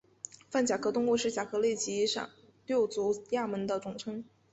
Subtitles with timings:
[0.49, 2.07] 泛甲壳动物是甲壳类及
[2.65, 4.23] 六足亚门的总称。